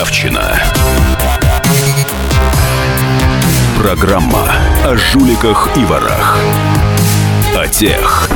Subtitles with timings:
[0.00, 0.58] Ржавчина.
[3.78, 4.50] Программа
[4.82, 6.38] о жуликах и ворах.
[7.54, 8.30] О тех,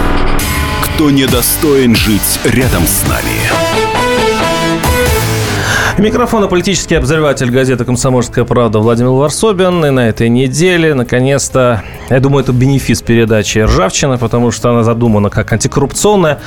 [0.83, 3.41] кто недостоин жить рядом с нами.
[5.97, 9.87] Микрофон политический обозреватель газеты «Комсомольская правда» Владимир Варсобин.
[9.87, 15.31] И на этой неделе, наконец-то, я думаю, это бенефис передачи «Ржавчина», потому что она задумана
[15.31, 16.39] как антикоррупционная.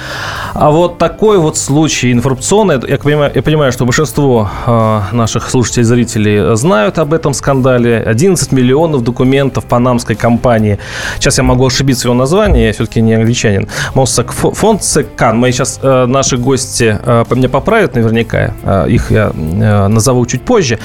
[0.54, 5.82] А вот такой вот случай информационный, я понимаю, я понимаю что большинство э, наших слушателей
[5.82, 7.98] и зрителей знают об этом скандале.
[8.00, 10.80] 11 миллионов документов панамской компании.
[11.16, 13.68] Сейчас я могу ошибиться в его названии, я все-таки не англичанин.
[13.96, 15.38] Моссак Фонсекан.
[15.38, 18.54] Мы сейчас, э, наши гости э, меня поправят наверняка.
[18.64, 20.80] Э, их я назову чуть позже.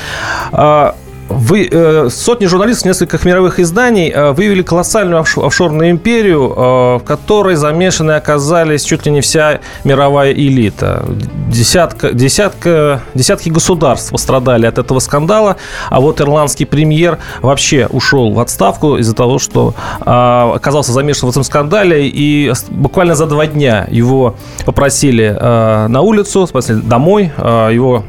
[1.29, 7.55] Вы, э, сотни журналистов нескольких мировых изданий э, выявили колоссальную офшорную империю, э, в которой
[7.55, 11.05] замешаны оказались чуть ли не вся мировая элита.
[11.49, 15.57] Десятка, десятка, десятки государств пострадали от этого скандала,
[15.91, 21.31] а вот ирландский премьер вообще ушел в отставку из-за того, что э, оказался замешан в
[21.31, 27.71] этом скандале, и буквально за два дня его попросили э, на улицу, смысле домой, э,
[27.73, 28.05] его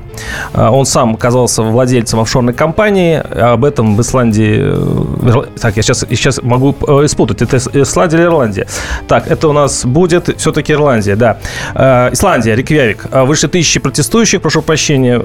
[0.54, 4.60] он сам оказался владельцем офшорной компании, об этом в Исландии...
[4.62, 7.42] Э, так, я сейчас, сейчас могу э, испутать.
[7.42, 8.68] Это Исландия или Ирландия?
[9.08, 11.38] Так, это у нас будет все-таки Ирландия, да.
[11.76, 13.06] Э, Исландия, Риквявик.
[13.12, 15.22] Выше тысячи протестующих, прошу прощения,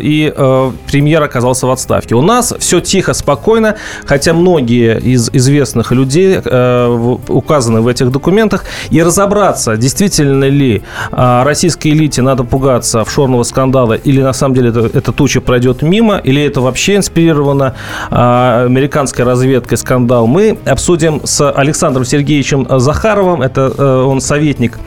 [0.00, 0.32] и
[0.86, 2.14] премьер оказался в отставке.
[2.14, 8.64] У нас все тихо, спокойно, хотя многие из известных людей указаны в этих документах.
[8.90, 14.80] И разобраться, действительно ли российской элите надо пугаться офшорного скандала, или на самом деле это,
[14.92, 17.74] эта туча пройдет мимо, или это вообще инспирировано
[18.10, 23.42] а, американской разведкой скандал, мы обсудим с Александром Сергеевичем Захаровым.
[23.42, 24.78] Это э, он советник,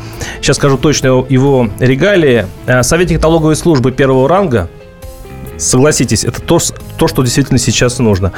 [0.42, 4.70] сейчас скажу точно его регалии, э, советник налоговой службы первого ранга–
[5.62, 6.59] Согласитесь, это то,
[6.98, 8.31] то что действительно сейчас нужно.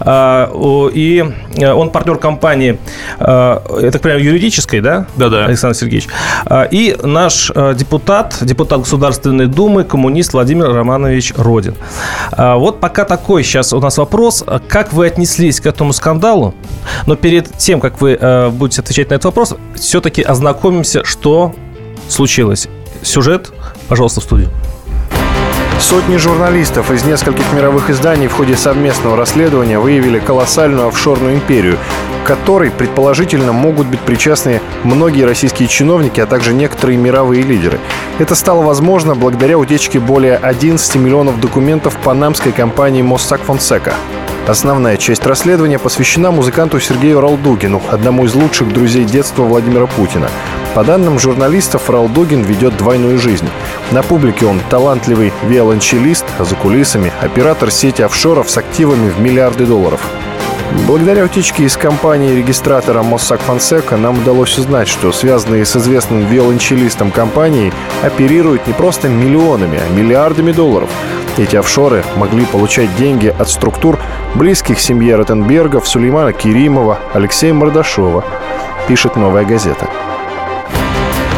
[0.00, 0.50] А,
[0.94, 1.24] и
[1.56, 2.78] э, он партнер компании,
[3.18, 5.06] я так понимаю, юридической, да?
[5.16, 5.46] Да-да.
[5.46, 6.08] Александр Сергеевич.
[6.46, 11.74] А, и наш э, депутат, депутат Государственной Думы, коммунист Владимир Романович Родин.
[12.32, 14.44] А, вот пока такой сейчас у нас вопрос.
[14.68, 16.54] Как вы отнеслись к этому скандалу?
[17.06, 21.54] Но перед тем, как вы э, будете отвечать на этот вопрос, все-таки ознакомимся, что
[22.08, 22.68] случилось.
[23.02, 23.52] Сюжет,
[23.88, 24.50] пожалуйста, в студию.
[25.80, 31.78] Сотни журналистов из нескольких мировых изданий в ходе совместного расследования выявили колоссальную офшорную империю,
[32.26, 37.78] которой, предположительно, могут быть причастны многие российские чиновники, а также некоторые мировые лидеры.
[38.18, 43.94] Это стало возможно благодаря утечке более 11 миллионов документов панамской компании Mossack Fonseca.
[44.48, 50.30] Основная часть расследования посвящена музыканту Сергею Ралдугину, одному из лучших друзей детства Владимира Путина.
[50.74, 53.46] По данным журналистов, Ралдугин ведет двойную жизнь.
[53.90, 59.66] На публике он талантливый виолончелист, а за кулисами– оператор сети офшоров с активами в миллиарды
[59.66, 60.00] долларов.
[60.86, 67.72] Благодаря утечке из компании-регистратора Mossack Fonseca нам удалось узнать, что связанные с известным виолончелистом компании
[68.02, 70.90] оперируют не просто миллионами, а миллиардами долларов.
[71.36, 73.98] Эти офшоры могли получать деньги от структур,
[74.34, 78.24] близких семье Ротенбергов, Сулеймана Керимова, Алексея Мордашова,
[78.88, 79.88] пишет «Новая газета».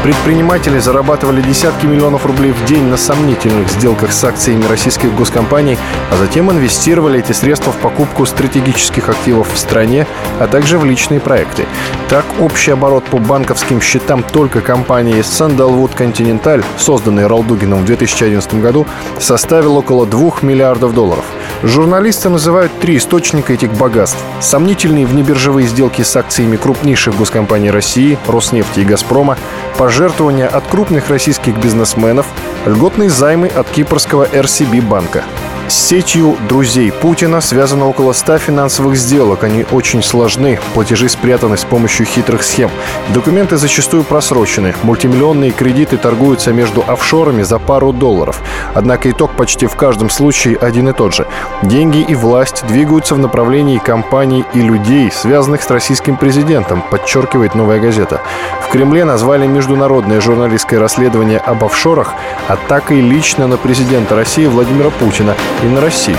[0.03, 5.77] Предприниматели зарабатывали десятки миллионов рублей в день на сомнительных сделках с акциями российских госкомпаний,
[6.11, 10.07] а затем инвестировали эти средства в покупку стратегических активов в стране,
[10.39, 11.67] а также в личные проекты.
[12.09, 18.87] Так, общий оборот по банковским счетам только компании Sandalwood Continental, созданной Ралдугином в 2011 году,
[19.19, 21.27] составил около 2 миллиардов долларов.
[21.63, 24.19] Журналисты называют три источника этих богатств.
[24.41, 29.37] Сомнительные внебиржевые сделки с акциями крупнейших госкомпаний России, Роснефти и Газпрома,
[29.77, 32.27] пожертвования от крупных российских бизнесменов,
[32.67, 35.25] льготные займы от кипрского RCB банка.
[35.71, 39.45] С сетью друзей Путина связано около 100 финансовых сделок.
[39.45, 40.59] Они очень сложны.
[40.75, 42.73] Платежи спрятаны с помощью хитрых схем.
[43.15, 44.75] Документы зачастую просрочены.
[44.83, 48.43] Мультимиллионные кредиты торгуются между офшорами за пару долларов.
[48.75, 51.29] Однако итог почти в каждом случае один и тот же.
[51.63, 57.79] Деньги и власть двигаются в направлении компаний и людей, связанных с российским президентом, подчеркивает «Новая
[57.79, 58.21] газета».
[58.61, 62.15] В Кремле назвали международное журналистское расследование об офшорах
[62.49, 66.19] атакой лично на президента России Владимира Путина и на Россию.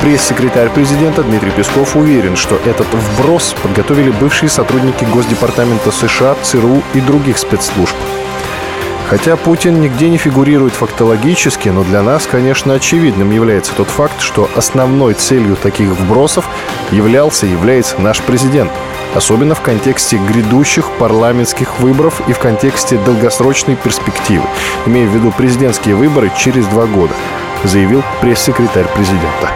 [0.00, 7.00] Пресс-секретарь президента Дмитрий Песков уверен, что этот вброс подготовили бывшие сотрудники Госдепартамента США, ЦРУ и
[7.00, 7.94] других спецслужб.
[9.10, 14.48] Хотя Путин нигде не фигурирует фактологически, но для нас, конечно, очевидным является тот факт, что
[14.54, 16.48] основной целью таких вбросов
[16.92, 18.70] являлся и является наш президент.
[19.16, 24.44] Особенно в контексте грядущих парламентских выборов и в контексте долгосрочной перспективы,
[24.86, 27.12] имея в виду президентские выборы через два года.
[27.64, 29.50] заявил пресс-секретарь президента.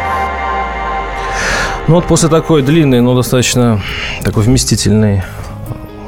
[1.87, 3.81] Ну вот после такой длинной, но достаточно
[4.25, 5.23] такой вместительной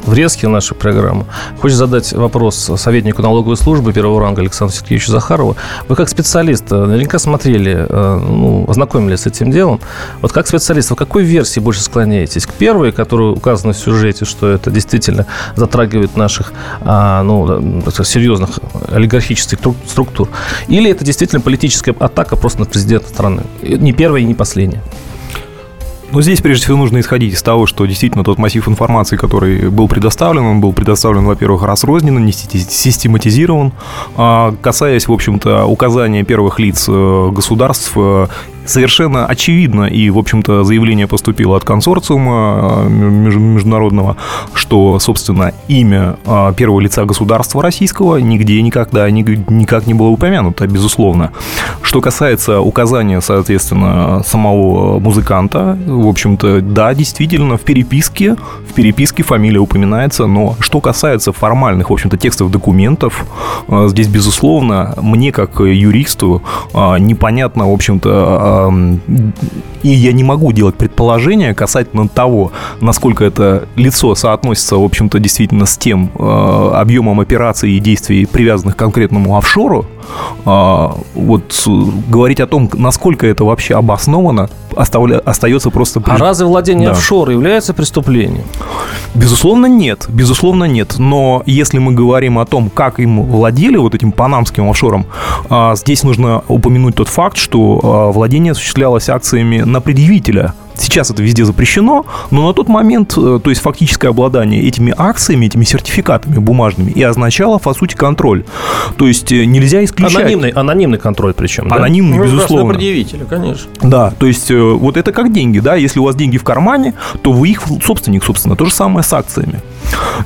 [0.06, 1.26] врезки в нашу программу.
[1.60, 5.56] Хочешь задать вопрос советнику налоговой службы первого ранга Александру Сергеевичу Захарову.
[5.88, 9.80] Вы как специалист э, наверняка смотрели, э, ну, ознакомились с этим делом.
[10.22, 12.46] Вот как специалист, вы какой версии больше склоняетесь?
[12.46, 15.26] К первой, которая указана в сюжете, что это действительно
[15.56, 20.28] затрагивает наших а, ну, серьезных олигархических структур?
[20.68, 23.42] Или это действительно политическая атака просто на президента страны?
[23.62, 24.82] Не первая и не последняя.
[26.16, 29.86] Но здесь, прежде всего, нужно исходить из того, что действительно тот массив информации, который был
[29.86, 33.74] предоставлен, он был предоставлен, во-первых, разрозненно, не систематизирован,
[34.16, 38.28] а касаясь, в общем-то, указания первых лиц э, государств э,
[38.66, 44.16] совершенно очевидно, и, в общем-то, заявление поступило от консорциума э, международного,
[44.54, 51.30] что, собственно, имя э, первого лица государства российского нигде никогда никак не было упомянуто, безусловно.
[51.82, 58.36] Что касается указания, соответственно, самого музыканта, в общем-то, да, действительно, в переписке,
[58.68, 63.24] в переписке фамилия упоминается, но что касается формальных, в общем-то, текстов документов,
[63.68, 66.42] э, здесь, безусловно, мне, как юристу,
[66.74, 68.55] непонятно, в общем-то,
[69.82, 75.66] и я не могу делать предположения касательно того, насколько это лицо соотносится, в общем-то, действительно
[75.66, 79.86] с тем э, объемом операций и действий, привязанных к конкретному офшору.
[80.44, 81.68] Э, вот
[82.08, 85.18] говорить о том, насколько это вообще обосновано, оставля...
[85.18, 86.02] остается просто...
[86.06, 86.92] А разве владение да.
[86.92, 88.44] офшора является преступлением?
[89.14, 90.06] Безусловно, нет.
[90.08, 90.96] Безусловно, нет.
[90.98, 95.06] Но если мы говорим о том, как им владели вот этим панамским офшором,
[95.50, 101.44] э, здесь нужно упомянуть тот факт, что владение осуществлялось акциями на предъявителя Сейчас это везде
[101.44, 106.90] запрещено, но на тот момент, э, то есть фактическое обладание этими акциями, этими сертификатами бумажными
[106.90, 108.44] и означало, по сути, контроль.
[108.96, 110.16] То есть э, нельзя исключать...
[110.16, 112.24] Анонимный, анонимный контроль причем, Анонимный, да?
[112.24, 112.74] безусловно.
[112.74, 113.70] предъявителя, конечно.
[113.82, 116.94] Да, то есть э, вот это как деньги, да, если у вас деньги в кармане,
[117.22, 119.60] то вы их собственник, собственно, то же самое с акциями.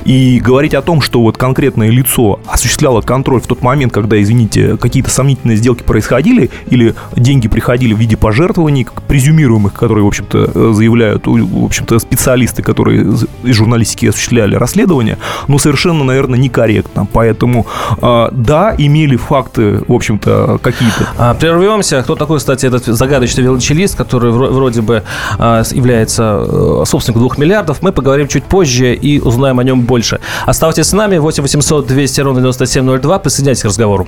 [0.05, 4.77] И говорить о том, что вот конкретное лицо осуществляло контроль в тот момент, когда, извините,
[4.77, 10.71] какие-то сомнительные сделки происходили, или деньги приходили в виде пожертвований, презюмируемых, которые, в общем-то, Э,
[10.73, 13.01] заявляют, в общем-то, специалисты, которые
[13.43, 15.17] из журналистики осуществляли расследование,
[15.47, 17.07] но совершенно, наверное, некорректно.
[17.11, 17.65] Поэтому,
[18.01, 21.07] э, да, имели факты, в общем-то, какие-то.
[21.17, 22.01] А, прервемся.
[22.03, 25.03] Кто такой, кстати, этот загадочный велочелист, который вроде бы
[25.37, 30.19] а, является собственником двух миллиардов, мы поговорим чуть позже и узнаем о нем больше.
[30.45, 31.17] Оставайтесь с нами.
[31.17, 33.19] 8 800 200 ровно 9702.
[33.19, 34.07] Присоединяйтесь к разговору.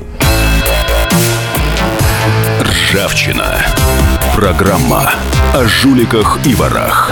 [2.61, 3.45] Ржавчина.
[4.35, 5.11] Программа
[5.53, 7.11] о жуликах и ворах.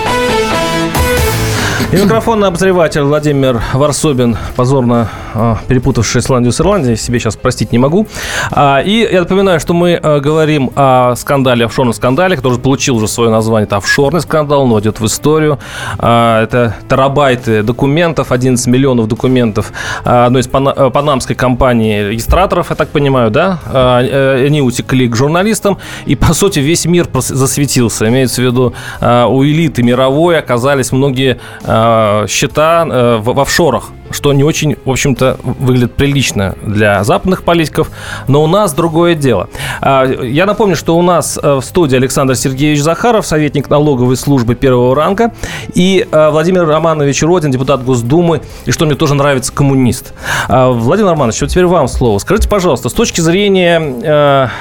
[1.91, 7.79] И микрофонный обозреватель Владимир Варсобин, позорно э, перепутавший Исландию с Ирландией, себе сейчас простить не
[7.79, 8.07] могу.
[8.49, 13.09] А, и я напоминаю, что мы э, говорим о скандале, офшорном скандале, который получил уже
[13.09, 13.65] свое название.
[13.65, 15.59] Это офшорный скандал, он войдет в историю.
[15.99, 19.73] А, это терабайты документов, 11 миллионов документов
[20.05, 23.59] одной из пана- панамской компании регистраторов, я так понимаю, да?
[23.65, 23.97] А,
[24.45, 28.07] они утекли к журналистам, и, по сути, весь мир засветился.
[28.07, 31.37] Имеется в виду, у элиты мировой оказались многие
[31.83, 37.41] Э, счета э, в, в офшорах, что не очень, в общем-то, выглядит прилично для западных
[37.41, 37.89] политиков,
[38.27, 39.49] но у нас другое дело.
[39.81, 44.95] Э, я напомню, что у нас в студии Александр Сергеевич Захаров, советник налоговой службы первого
[44.95, 45.31] ранга,
[45.73, 50.13] и Владимир Романович Родин, депутат Госдумы, и что мне тоже нравится, коммунист.
[50.47, 52.19] Владимир Романович, вот теперь вам слово.
[52.19, 54.51] Скажите, пожалуйста, с точки зрения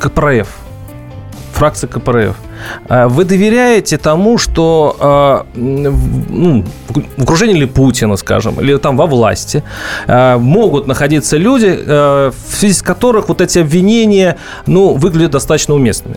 [0.00, 0.48] КПРФ,
[1.56, 2.36] фракции КПРФ,
[2.88, 6.64] а вы доверяете тому, что а, ну,
[7.16, 9.62] в окружении или Путина, скажем, или там во власти
[10.06, 14.36] а, могут находиться люди, в связи с которых вот эти обвинения
[14.66, 16.16] ну, выглядят достаточно уместными?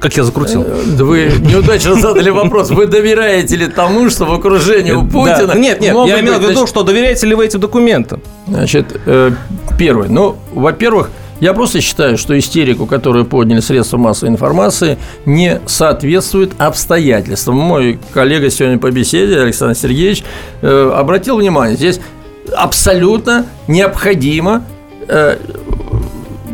[0.00, 0.64] Как я закрутил?
[0.86, 2.70] Да вы неудачно задали вопрос.
[2.70, 5.48] Вы доверяете ли тому, что в окружении у Путина...
[5.48, 5.54] Да.
[5.54, 8.22] Нет, нет, я имел в виду, что доверяете ли вы этим документам?
[8.46, 9.32] Значит, э,
[9.78, 10.08] первый.
[10.08, 17.56] Ну, во-первых, я просто считаю, что истерику, которую подняли средства массовой информации, не соответствует обстоятельствам.
[17.56, 20.24] Мой коллега сегодня по беседе, Александр Сергеевич,
[20.62, 22.00] э, обратил внимание, здесь
[22.56, 24.64] абсолютно необходимо
[25.06, 25.36] э,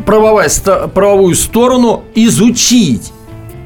[0.05, 3.11] правовую сторону изучить.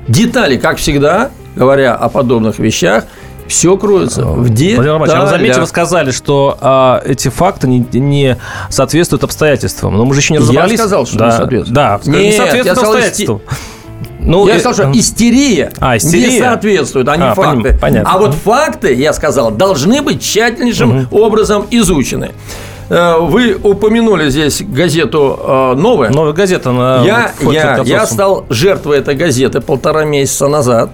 [0.08, 3.06] Детали, как всегда, говоря о подобных вещах,
[3.50, 4.76] все кроется в деталях.
[4.78, 8.38] Владимир Романович, а вы заметьте, вы сказали, что а, эти факты не, не
[8.70, 9.98] соответствуют обстоятельствам.
[9.98, 10.80] Но мы же еще не Я разобрались.
[10.80, 11.76] сказал, что да, не соответствует.
[11.76, 13.42] Да, Нет, не я соответствуют сказал, обстоятельствам.
[14.22, 16.30] Ну, я э, сказал, что э, истерия, А, истерия.
[16.32, 17.78] не соответствует, а не А, факты.
[17.80, 18.12] понятно.
[18.14, 22.32] А вот факты, я сказал, должны быть тщательнейшим образом изучены.
[22.90, 26.12] Э, Вы упомянули здесь газету э, «Новая».
[26.12, 30.92] Новая газета на я, я, я стал жертвой этой газеты полтора месяца назад.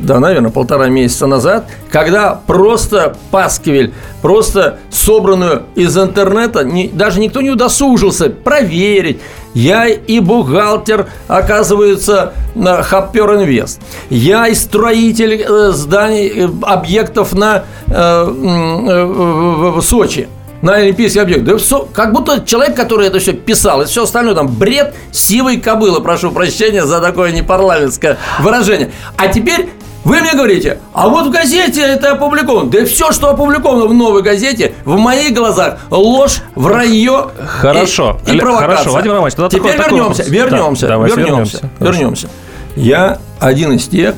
[0.00, 3.92] Да, наверное, полтора месяца назад, когда просто пасквиль,
[4.22, 9.20] просто собранную из интернета, не- даже никто не удосужился проверить.
[9.52, 13.80] Я и бухгалтер, оказывается, на Хаппер Инвест.
[14.08, 20.28] Я и строитель э, зданий, э, объектов на э, э, в- Сочи
[20.62, 21.44] на олимпийский объект.
[21.44, 25.56] Да всё, как будто человек, который это все писал, и все остальное там бред сивой
[25.58, 28.90] кобылы, прошу прощения за такое непарламентское выражение.
[29.16, 29.70] А теперь
[30.04, 32.70] вы мне говорите, а вот в газете это опубликовано.
[32.70, 38.18] Да все, что опубликовано в новой газете, в моих глазах ложь, вранье Хорошо.
[38.26, 38.68] и, и провокация.
[38.76, 40.28] хорошо, Владимир Романович, тогда Теперь такой- такой вернемся, вопрос.
[40.28, 41.60] вернемся, Да, вернемся, вернемся.
[41.80, 42.28] Вернемся.
[42.76, 44.14] Я один из тех,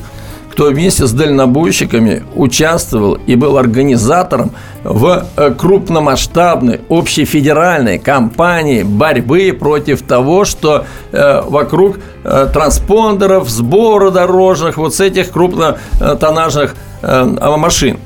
[0.53, 4.51] кто вместе с дальнобойщиками участвовал и был организатором
[4.83, 14.77] в э, крупномасштабной общефедеральной кампании борьбы против того, что э, вокруг э, транспондеров, сбора дорожных,
[14.77, 17.25] вот с этих крупнотоннажных э,
[17.57, 17.97] машин.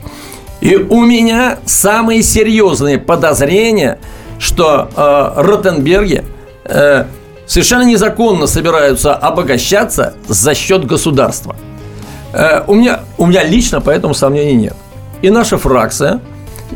[0.62, 4.00] И у меня самые серьезные подозрения,
[4.40, 6.24] что э, Ротенберги
[6.64, 7.08] э,
[7.46, 11.58] совершенно незаконно собираются обогащаться за счет государства.
[12.38, 14.76] Э, у, меня, у меня лично поэтому сомнений нет.
[15.24, 16.22] И наша фракция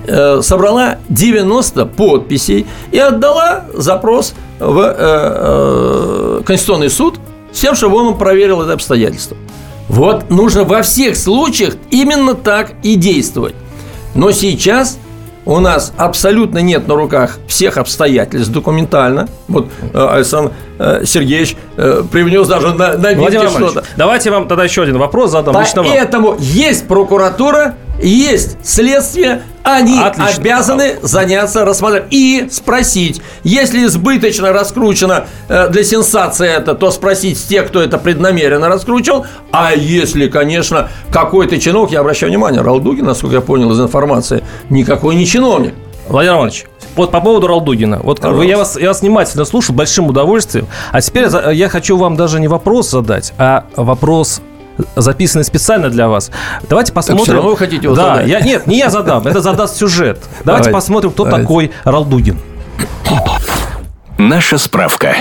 [0.08, 7.20] э, собрала 90 подписей и отдала запрос в э, Конституционный суд
[7.52, 9.38] с тем, чтобы он проверил это обстоятельство.
[9.88, 13.54] Вот нужно во всех случаях именно так и действовать.
[14.16, 14.98] Но сейчас
[15.46, 19.28] у нас абсолютно нет на руках всех обстоятельств документально.
[19.48, 20.54] Вот Александр
[21.06, 23.84] Сергеевич э, привнес даже на, на Владимир что-то.
[23.98, 25.54] давайте вам тогда еще один вопрос задам.
[25.54, 30.42] Поэтому есть прокуратура, есть следствие, они Отлично.
[30.42, 37.68] обязаны заняться рассмотрением и спросить, если избыточно раскручено э, для сенсации это, то спросить тех,
[37.68, 43.42] кто это преднамеренно раскручивал, а если, конечно, какой-то чиновник, я обращаю внимание, Ралдугин, насколько я
[43.42, 45.76] понял из информации, никакой не чиновник.
[46.08, 46.66] Владимир Иванович,
[46.96, 48.00] вот по поводу Ралдугина.
[48.04, 50.68] Вот бы я вас, я вас внимательно слушаю, большим удовольствием.
[50.92, 54.42] А теперь я хочу вам даже не вопрос задать, а вопрос
[54.96, 56.32] записанный специально для вас.
[56.68, 57.24] Давайте посмотрим.
[57.26, 58.28] всё равно вы хотите его да, задать.
[58.28, 60.20] Я, нет, не я задам, это задаст сюжет.
[60.44, 60.72] Давайте Давайте.
[60.72, 61.44] посмотрим, кто Давайте.
[61.44, 62.40] такой Ралдугин.
[64.18, 65.16] Наша справка.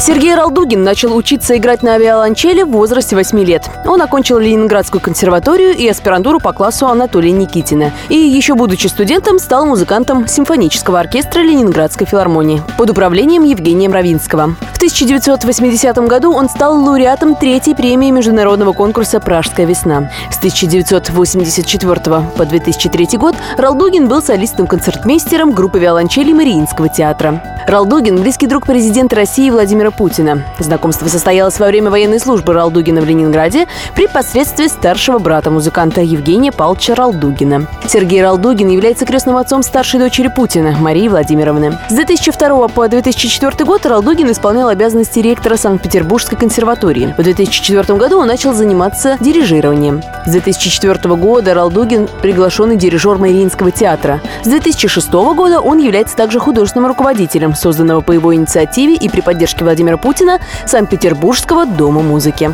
[0.00, 3.68] Сергей Ралдугин начал учиться играть на авиаланчеле в возрасте 8 лет.
[3.86, 7.92] Он окончил Ленинградскую консерваторию и аспирантуру по классу Анатолия Никитина.
[8.08, 14.56] И еще будучи студентом, стал музыкантом симфонического оркестра Ленинградской филармонии под управлением Евгения Мравинского.
[14.72, 20.10] В 1980 году он стал лауреатом третьей премии международного конкурса «Пражская весна».
[20.30, 22.00] С 1984
[22.38, 27.42] по 2003 год Ралдугин был солистом-концертмейстером группы виолончели Мариинского театра.
[27.66, 30.44] Ралдугин– близкий друг президента России Владимира Путина.
[30.58, 36.52] Знакомство состоялось во время военной службы Ралдугина в Ленинграде при посредстве старшего брата музыканта Евгения
[36.52, 37.66] Павловича Ралдугина.
[37.86, 41.78] Сергей Ралдугин является крестным отцом старшей дочери Путина, Марии Владимировны.
[41.88, 47.14] С 2002 по 2004 год Ралдугин исполнял обязанности ректора Санкт-Петербургской консерватории.
[47.18, 50.02] В 2004 году он начал заниматься дирижированием.
[50.26, 54.20] С 2004 года Ралдугин– приглашенный дирижер Мариинского театра.
[54.44, 59.64] С 2006 года он является также художественным руководителем созданного по его инициативе и при поддержке
[59.64, 62.52] Владимира Путина Санкт-Петербургского дома музыки.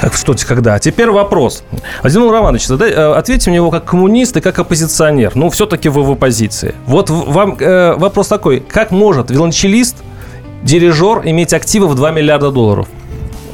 [0.00, 0.74] Как что когда.
[0.74, 1.62] А теперь вопрос.
[2.02, 5.32] Владимир Романович, задай, э, ответьте мне его как коммунист и как оппозиционер.
[5.34, 6.74] Ну, все-таки вы в оппозиции.
[6.86, 8.60] Вот в- вам э, вопрос такой.
[8.60, 9.96] Как может виолончелист,
[10.62, 12.86] дирижер иметь активы в 2 миллиарда долларов?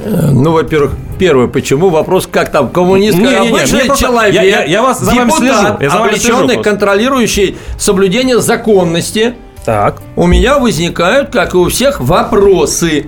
[0.05, 4.65] Ну, во-первых, первое, почему вопрос, как там, коммунист, Не-не-не, обычный мне просто- человек, я- я-
[4.65, 10.03] я вас- за вами депутат, слежу, я за вами слежу контролирующий соблюдение законности, Так.
[10.17, 13.07] у меня возникают, как и у всех, вопросы.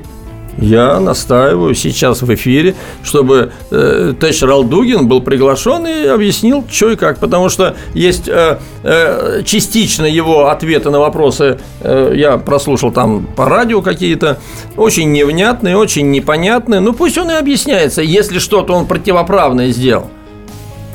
[0.59, 6.97] Я настаиваю сейчас в эфире, чтобы э, Тэш Ралдугин был приглашен и объяснил, что и
[6.97, 7.19] как.
[7.19, 13.47] Потому что есть э, э, частично его ответы на вопросы, э, я прослушал там по
[13.47, 14.39] радио какие-то,
[14.77, 16.81] очень невнятные, очень непонятные.
[16.81, 20.11] Ну пусть он и объясняется, если что-то он противоправное сделал.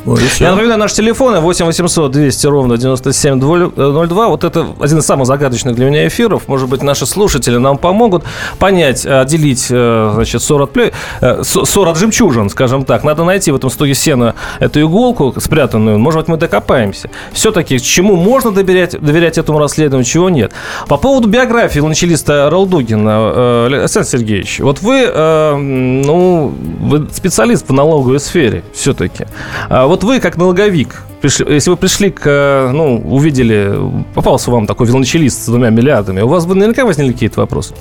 [0.08, 4.28] Вот Я напоминаю, наши телефоны 8 800 200 ровно 9702.
[4.30, 6.48] Вот это один из самых загадочных для меня эфиров.
[6.48, 8.24] Может быть, наши слушатели нам помогут
[8.58, 10.72] понять, отделить, э, значит, 40,
[11.44, 13.04] 40 э, жемчужин, скажем так.
[13.04, 16.00] Надо найти в этом стоге сена эту иголку спрятанную.
[16.00, 17.10] Может быть, мы докопаемся.
[17.34, 20.54] Все-таки, чему можно доверять, доверять этому расследованию, чего нет.
[20.88, 25.06] По поводу биографии ланчелиста Ралдугина, э, Александр Сергеевич, вот вы,
[25.58, 29.26] ну, вы специалист в налоговой сфере все-таки.
[29.68, 33.74] А вот вот вы, как налоговик, пришли, если вы пришли к, э, ну, увидели,
[34.14, 37.76] попался вам такой велончелист с двумя миллиардами, у вас бы наверняка возникли какие-то вопросы?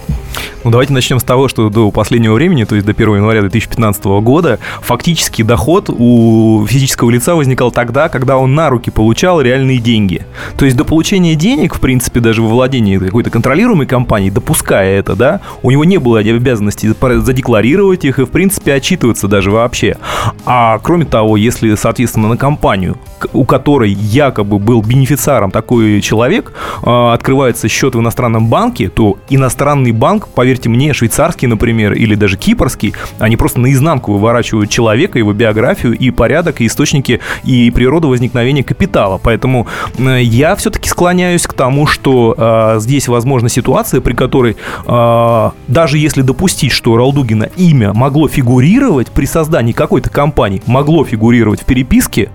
[0.64, 4.04] Ну, давайте начнем с того, что до последнего времени, то есть до 1 января 2015
[4.04, 10.26] года, фактически доход у физического лица возникал тогда, когда он на руки получал реальные деньги.
[10.56, 15.14] То есть до получения денег, в принципе, даже во владении какой-то контролируемой компании, допуская это,
[15.14, 19.96] да, у него не было обязанности задекларировать их и, в принципе, отчитываться даже вообще.
[20.44, 22.96] А кроме того, если, соответственно, на компанию,
[23.36, 26.52] у которой якобы был бенефициаром такой человек,
[26.82, 32.36] а, открывается счет в иностранном банке, то иностранный банк, поверьте мне, швейцарский, например, или даже
[32.36, 38.64] кипрский, они просто наизнанку выворачивают человека, его биографию и порядок, и источники, и природу возникновения
[38.64, 39.20] капитала.
[39.22, 39.66] Поэтому
[39.98, 46.22] я все-таки склоняюсь к тому, что э, здесь возможна ситуация, при которой э, даже если
[46.22, 52.30] допустить, что Ралдугина имя могло фигурировать при создании какой-то компании, могло фигурировать в переписке,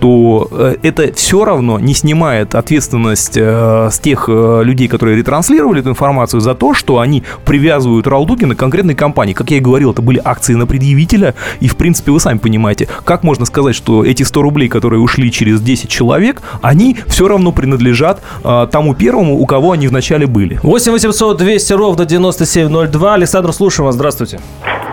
[0.00, 5.80] то Э, это все равно не снимает ответственность э, с тех э, людей, которые ретранслировали
[5.80, 9.32] эту информацию, за то, что они привязывают Ралдугина к конкретной компании.
[9.32, 12.88] Как я и говорил, это были акции на предъявителя, и, в принципе, вы сами понимаете,
[13.04, 17.52] как можно сказать, что эти 100 рублей, которые ушли через 10 человек, они все равно
[17.52, 20.58] принадлежат тому первому, у кого они вначале были.
[20.62, 23.14] 8 800 200 ровно 9702.
[23.14, 23.94] Александр, слушаем вас.
[23.94, 24.40] Здравствуйте.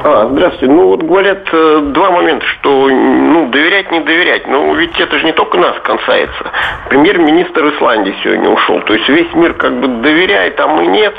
[0.05, 0.73] А, здравствуйте.
[0.73, 1.45] Ну, вот говорят
[1.93, 4.47] два момента, что, ну, доверять, не доверять.
[4.47, 6.51] Ну, ведь это же не только нас касается.
[6.89, 8.81] Премьер-министр Исландии сегодня ушел.
[8.81, 11.15] То есть весь мир как бы доверяет, а мы нет.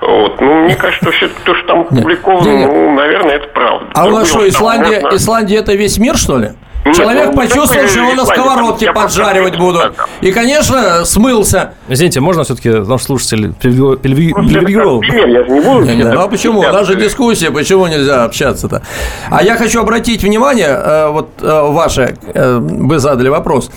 [0.00, 0.40] Вот.
[0.40, 3.86] Ну, мне кажется, что то, что там опубликовано, ну, наверное, это правда.
[3.94, 5.02] А у нас что, Исландия.
[5.12, 6.48] Исландия это весь мир, что ли?
[6.94, 9.92] Человек ну, почувствовал, что его на сковородке поджаривать будут.
[10.20, 11.74] И, конечно, смылся.
[11.88, 15.02] Извините, можно все-таки наш слушатель привилегировал?
[15.02, 15.84] Я же не буду.
[15.84, 16.60] Не, не, ну а почему?
[16.60, 18.82] У нас же дискуссия, почему нельзя общаться-то?
[19.30, 23.70] А я хочу обратить внимание, э, вот э, ваше, э, вы задали вопрос.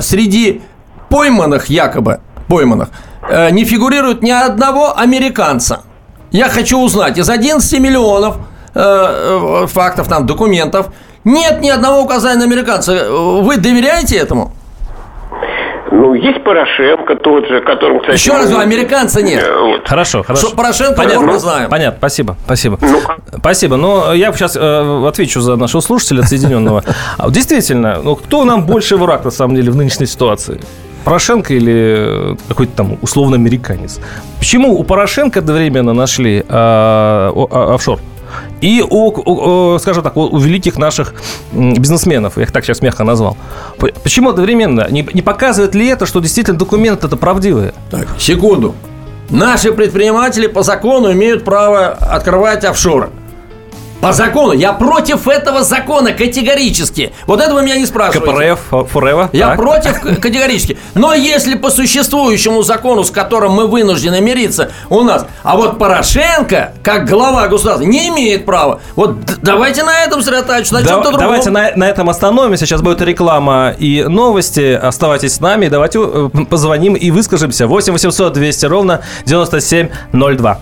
[0.00, 0.62] Среди
[1.08, 2.88] пойманных якобы, пойманных,
[3.52, 5.80] не фигурирует ни одного американца.
[6.30, 8.36] Я хочу узнать, из 11 миллионов
[8.74, 10.88] фактов, там, документов,
[11.24, 13.10] нет ни одного указания на американца.
[13.10, 14.52] Вы доверяете этому?
[15.90, 18.16] Ну, есть Порошенко тот же, которым, кстати...
[18.16, 19.44] Еще раз, американца нет.
[19.44, 19.88] Э, вот.
[19.88, 20.48] Хорошо, хорошо.
[20.48, 21.26] Что Порошенко Понятно.
[21.26, 21.70] мы знаем.
[21.70, 22.78] Понятно, спасибо, спасибо.
[22.80, 23.00] Ну,
[23.38, 26.82] спасибо, но я сейчас э, отвечу за нашего слушателя отсоединенного.
[27.16, 30.60] А, действительно, ну, кто нам больше враг, на самом деле, в нынешней ситуации?
[31.04, 34.00] Порошенко или какой-то там условно американец?
[34.38, 38.00] Почему у Порошенко одновременно нашли э, э, офшор?
[38.60, 41.14] И у, у, скажем так, у великих наших
[41.52, 43.36] бизнесменов, я их так сейчас мягко назвал.
[44.02, 44.86] Почему одновременно?
[44.90, 47.74] Не, не показывает ли это, что действительно документы это правдивые?
[47.90, 48.74] Так, секунду.
[49.30, 53.10] Наши предприниматели по закону имеют право открывать офшоры.
[54.04, 54.52] По закону.
[54.52, 57.12] Я против этого закона категорически.
[57.26, 58.56] Вот это вы меня не спрашиваете.
[58.60, 59.30] КПРФ, Форева.
[59.32, 59.56] Я так.
[59.56, 60.76] против категорически.
[60.94, 66.74] Но если по существующему закону, с которым мы вынуждены мириться, у нас, а вот Порошенко,
[66.82, 68.80] как глава государства, не имеет права.
[68.94, 71.20] Вот давайте на этом сосредотачиваться, на да, чем-то другом.
[71.20, 72.66] Давайте на, на этом остановимся.
[72.66, 74.74] Сейчас будет реклама и новости.
[74.74, 75.68] Оставайтесь с нами.
[75.68, 77.66] Давайте э, позвоним и выскажемся.
[77.66, 80.58] 8 800 200 ровно 9702.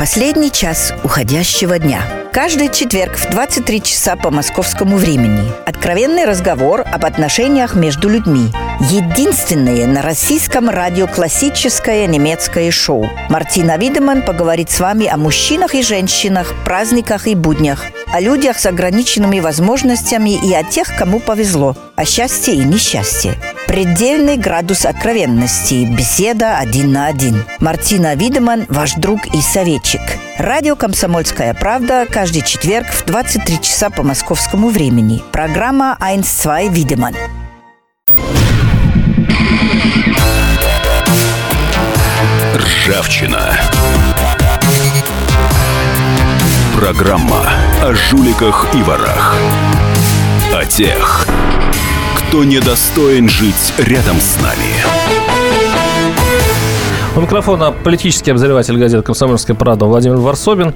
[0.00, 2.19] Последний час уходящего дня.
[2.32, 5.50] Каждый четверг в 23 часа по московскому времени.
[5.66, 8.52] Откровенный разговор об отношениях между людьми.
[8.88, 13.10] Единственное на российском радио классическое немецкое шоу.
[13.28, 18.66] Мартина Видеман поговорит с вами о мужчинах и женщинах, праздниках и буднях, о людях с
[18.66, 23.34] ограниченными возможностями и о тех, кому повезло, о счастье и несчастье.
[23.66, 25.84] Предельный градус откровенности.
[25.84, 27.44] Беседа один на один.
[27.58, 30.00] Мартина Видеман, ваш друг и советчик.
[30.40, 35.20] Радио «Комсомольская правда» каждый четверг в 23 часа по московскому времени.
[35.32, 37.14] Программа «Айнс-2 Видеман».
[42.54, 43.54] Ржавчина.
[46.74, 47.44] Программа
[47.82, 49.36] о жуликах и ворах.
[50.54, 51.26] О тех,
[52.16, 54.99] кто недостоин жить рядом с нами.
[57.16, 60.74] У микрофона политический обозреватель газеты «Комсомольская правда» Владимир Варсобин.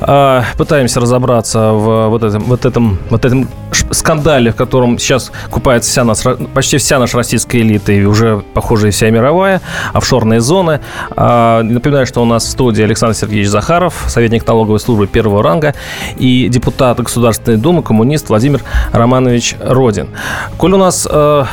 [0.00, 3.48] А, пытаемся разобраться в вот этом, вот этом, вот этом
[3.92, 8.88] скандале, в котором сейчас купается вся нас, почти вся наша российская элита и уже, похоже,
[8.88, 9.60] и вся мировая,
[9.92, 10.80] офшорные зоны.
[11.16, 15.76] А, напоминаю, что у нас в студии Александр Сергеевич Захаров, советник налоговой службы первого ранга
[16.16, 18.62] и депутат Государственной Думы, коммунист Владимир
[18.92, 20.08] Романович Родин.
[20.56, 21.44] Коль у нас э,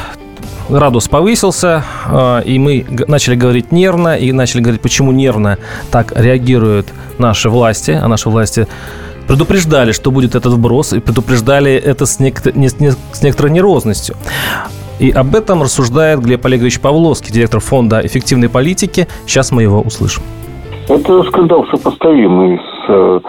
[0.70, 5.58] градус повысился, э, и мы начали говорить нервно, и начали говорить, почему нервно
[5.92, 8.68] так реагируют наши власти, а наши власти
[9.28, 14.16] предупреждали, что будет этот вброс, и предупреждали это с, нек- с некоторой нервозностью.
[15.00, 19.08] И об этом рассуждает Глеб Олегович Павловский, директор фонда эффективной политики.
[19.26, 20.24] Сейчас мы его услышим.
[20.88, 23.20] Это скандал сопоставимый с, э,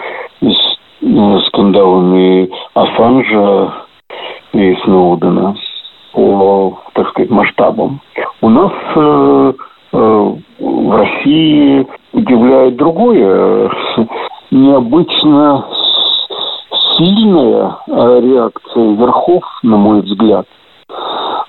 [0.41, 3.73] с э, скандалами Ассанжа
[4.53, 5.55] и Сноудена
[6.13, 6.79] по,
[7.17, 7.99] сказать, масштабам.
[8.41, 9.53] У нас э,
[9.93, 13.71] э, в России удивляет другое.
[14.51, 15.65] Необычно
[16.97, 20.45] сильная э, реакция верхов, на мой взгляд,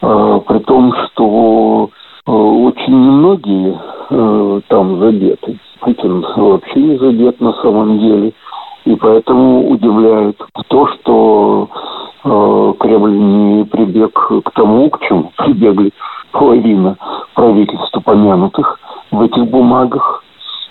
[0.03, 1.91] э, при том, что
[2.27, 3.79] э, очень немногие
[4.11, 5.59] э, там задеты.
[5.81, 8.33] Путин вообще не задет на самом деле.
[8.85, 11.69] И поэтому удивляет то, что
[12.79, 14.13] Кремль не прибег
[14.45, 15.93] к тому, к чему прибегли
[16.33, 16.97] половина
[17.35, 18.79] правительств помянутых
[19.11, 20.23] в этих бумагах,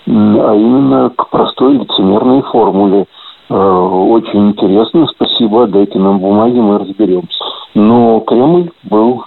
[0.06, 3.06] а именно к простой лицемерной формуле.
[3.50, 7.44] Э, очень интересно, спасибо, дайте нам бумаги, мы разберемся.
[7.74, 9.24] Но Кремль был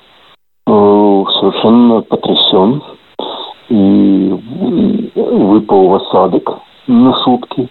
[0.68, 2.82] э, совершенно потрясен
[3.70, 4.40] и
[5.16, 7.70] выпал в осадок на сутки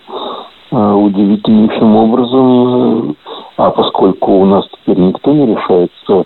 [0.71, 3.17] удивительнейшим образом
[3.61, 6.25] а поскольку у нас теперь никто не решается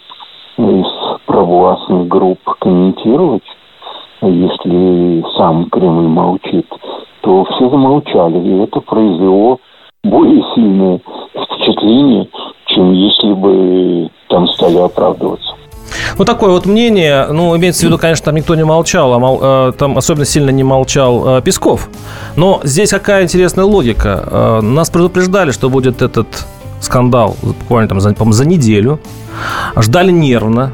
[0.57, 0.87] из
[1.27, 3.43] провластных групп комментировать,
[4.23, 6.67] если сам Кремль молчит,
[7.23, 8.39] то все замолчали.
[8.39, 9.59] И это произвело
[10.05, 11.01] более сильное
[11.33, 12.29] впечатление,
[12.67, 15.55] чем если бы там стали оправдываться.
[16.17, 17.27] Вот такое вот мнение.
[17.31, 20.51] Ну, имеется в виду, конечно, там никто не молчал, а мол, э, там особенно сильно
[20.51, 21.89] не молчал э, Песков.
[22.37, 24.29] Но здесь какая интересная логика.
[24.31, 26.47] Э, нас предупреждали, что будет этот
[26.85, 29.01] скандал буквально там за, за неделю.
[29.77, 30.73] Ждали нервно.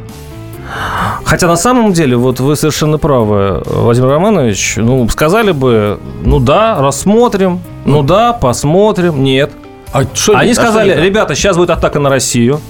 [1.24, 6.80] Хотя на самом деле, вот вы совершенно правы, Владимир Романович, ну, сказали бы, ну да,
[6.80, 9.50] рассмотрим, ну да, посмотрим, нет.
[9.92, 12.60] А что Они сказали, а ребята, сейчас будет атака на Россию,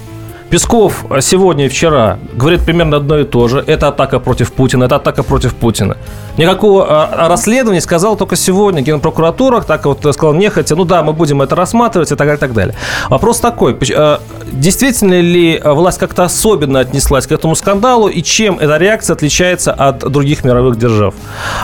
[0.51, 3.63] Песков сегодня и вчера говорит примерно одно и то же.
[3.65, 5.95] Это атака против Путина, это атака против Путина.
[6.35, 11.41] Никакого а, расследования сказал только сегодня Генпрокуратура, так вот сказал нехотя, ну да, мы будем
[11.41, 12.75] это рассматривать и так далее, и так далее.
[13.07, 14.19] Вопрос такой, а,
[14.51, 19.99] действительно ли власть как-то особенно отнеслась к этому скандалу и чем эта реакция отличается от
[19.99, 21.13] других мировых держав?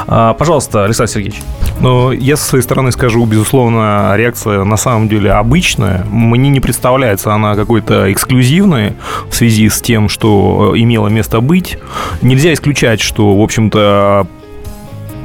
[0.08, 1.41] А, пожалуйста, Александр Сергеевич.
[1.80, 6.06] Ну, я со своей стороны скажу, безусловно, реакция на самом деле обычная.
[6.10, 8.94] Мне не представляется она какой-то эксклюзивной
[9.30, 11.78] в связи с тем, что э, имело место быть.
[12.22, 14.28] Нельзя исключать, что, в общем-то,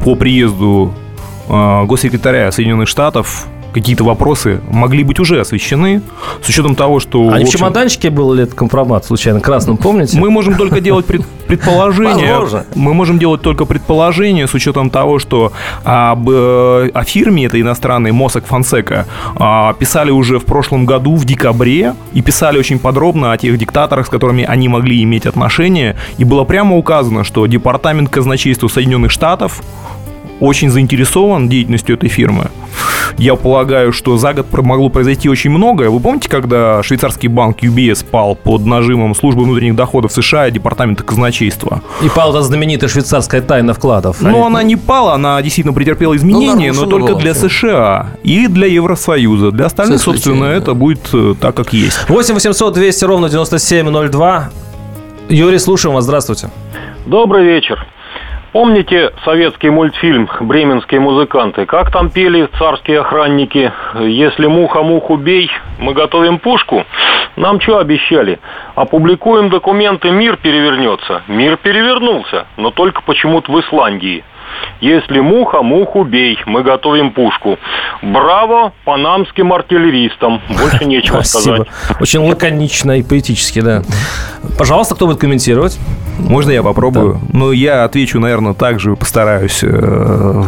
[0.04, 0.92] по приезду
[1.48, 6.02] э, госсекретаря Соединенных Штатов какие-то вопросы могли быть уже освещены,
[6.42, 7.28] с учетом того, что...
[7.28, 10.18] А в, общем, в чемоданчике был ли этот компромат, случайно, красным, помните?
[10.18, 12.64] Мы можем только делать пред, предположение.
[12.74, 15.52] Мы можем делать только предположение с учетом того, что
[15.84, 19.06] об, э, о фирме этой иностранной Мосок Фонсека
[19.36, 24.06] а, писали уже в прошлом году, в декабре, и писали очень подробно о тех диктаторах,
[24.06, 29.62] с которыми они могли иметь отношения, и было прямо указано, что Департамент казначейства Соединенных Штатов
[30.42, 32.50] очень заинтересован деятельностью этой фирмы.
[33.16, 35.88] Я полагаю, что за год могло произойти очень многое.
[35.88, 41.04] Вы помните, когда швейцарский банк UBS пал под нажимом службы внутренних доходов США и департамента
[41.04, 41.82] казначейства?
[42.02, 44.20] И пала эта знаменитая швейцарская тайна вкладов.
[44.20, 44.40] Но Они...
[44.40, 49.52] она не пала, она действительно претерпела изменения, но, но только для США и для Евросоюза.
[49.52, 50.52] Для остальных, собственно, да.
[50.54, 52.08] это будет э, так, как есть.
[52.08, 54.50] 8 800 200 ровно 9702.
[55.28, 56.04] Юрий, слушаем вас.
[56.04, 56.50] Здравствуйте.
[57.06, 57.86] Добрый вечер.
[58.52, 61.64] Помните советский мультфильм «Бременские музыканты»?
[61.64, 63.72] Как там пели царские охранники?
[63.98, 66.84] «Если муха муху бей, мы готовим пушку».
[67.36, 68.40] Нам что обещали?
[68.74, 71.22] Опубликуем документы, мир перевернется.
[71.28, 74.22] Мир перевернулся, но только почему-то в Исландии.
[74.82, 77.58] Если муха, муху бей, мы готовим пушку.
[78.02, 80.42] Браво панамским артиллеристам.
[80.48, 81.68] Больше нечего сказать.
[82.00, 83.82] Очень лаконично и поэтически, да.
[84.58, 85.78] Пожалуйста, кто будет комментировать?
[86.18, 87.14] Можно я попробую?
[87.14, 87.38] Да.
[87.38, 90.44] Ну, я отвечу, наверное, также постараюсь э,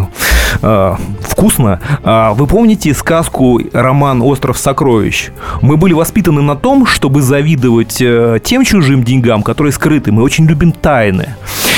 [0.62, 1.80] э, вкусно.
[2.02, 5.30] А, вы помните сказку роман «Остров сокровищ»?
[5.62, 10.12] Мы были воспитаны на том, чтобы завидовать э, тем чужим деньгам, которые скрыты.
[10.12, 11.34] Мы очень любим тайны.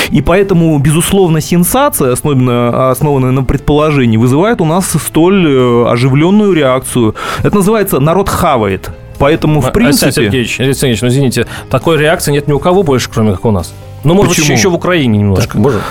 [0.09, 7.15] И поэтому, безусловно, сенсация, основанная, основанная на предположении, вызывает у нас столь э, оживленную реакцию.
[7.43, 8.91] Это называется «народ хавает».
[9.19, 10.07] Поэтому, в принципе...
[10.07, 13.45] Александр Сергеевич, Александр Сергеевич, ну, извините, такой реакции нет ни у кого больше, кроме как
[13.45, 13.73] у нас.
[14.03, 14.47] Ну, может Почему?
[14.47, 15.53] быть, еще в Украине немножко.
[15.53, 15.81] Так, можно?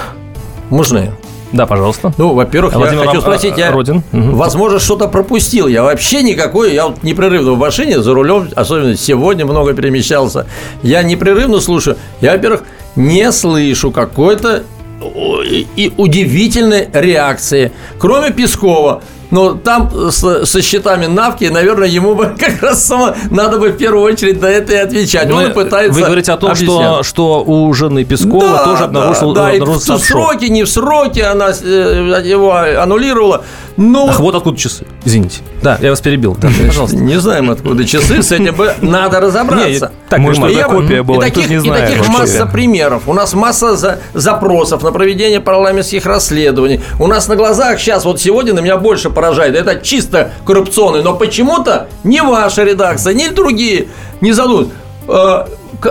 [0.71, 1.13] Можно?
[1.53, 2.13] Да, пожалуйста.
[2.19, 4.03] Ну, во-первых, я Владимир хочу спросить, я, Родин.
[4.13, 5.69] возможно, что-то пропустил.
[5.69, 10.47] Я вообще никакой, я вот непрерывно в машине, за рулем, особенно сегодня много перемещался.
[10.83, 11.97] Я непрерывно слушаю.
[12.21, 12.65] Я, во-первых,
[12.97, 14.65] не слышу какой-то
[15.03, 17.73] и удивительной реакции.
[17.99, 23.59] Кроме Пескова, но там с, со счетами Навки, наверное, ему бы как раз само, надо
[23.59, 25.31] бы в первую очередь на это и отвечать.
[25.31, 29.47] Он пытается Вы говорите о том, что, что у жены Пескова да, тоже обнаружил, да,
[29.47, 33.45] да, обнаружился и в сроке, не в сроке она э, его аннулировала.
[33.77, 34.09] Но...
[34.09, 34.87] Ах, вот откуда часы.
[35.05, 35.41] Извините.
[35.63, 36.37] Да, я вас перебил.
[36.41, 36.97] Да, пожалуйста.
[36.97, 38.23] Не знаем, откуда часы.
[38.23, 39.93] С этим бы надо разобраться.
[40.09, 41.91] так, Может, это копия была, и таких, не знает.
[41.91, 43.03] И таких масса примеров.
[43.07, 46.81] У нас масса за, запросов на проведение парламентских расследований.
[46.99, 49.55] У нас на глазах сейчас, вот сегодня на меня больше поражает.
[49.55, 51.03] Это чисто коррупционный.
[51.03, 53.89] Но почему-то ни ваша редакция, ни другие
[54.21, 54.71] не задумывают
[55.09, 55.47] э,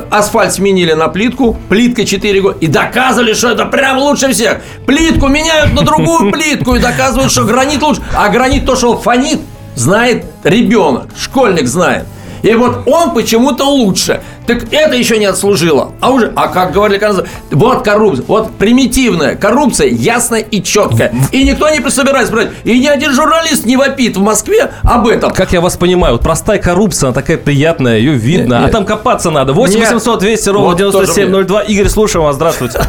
[0.09, 4.61] асфальт сменили на плитку, плитка 4 года, и доказывали, что это прям лучше всех.
[4.85, 8.01] Плитку меняют на другую плитку и доказывают, что гранит лучше.
[8.15, 9.41] А гранит то, что фонит,
[9.75, 12.05] знает ребенок, школьник знает.
[12.45, 14.21] И вот он почему-то лучше.
[14.45, 15.93] Так это еще не отслужило.
[15.99, 17.01] А уже, а как говорили,
[17.49, 21.11] вот коррупция, вот примитивная коррупция, ясная и четкая.
[21.31, 22.49] И никто не собирается брать.
[22.63, 25.33] И ни один журналист не вопит в Москве об этом.
[25.33, 28.53] Как я вас понимаю, вот простая коррупция, она такая приятная, ее видно.
[28.53, 28.71] Нет, а нет.
[28.71, 29.53] там копаться надо.
[29.53, 31.61] 8 800 200 ровно вот 9702.
[31.63, 32.35] Игорь, слушаем вас.
[32.35, 32.79] Здравствуйте.